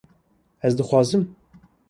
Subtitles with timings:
[0.69, 1.29] Ez dixwazim